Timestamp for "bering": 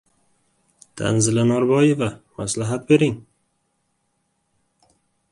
2.91-3.15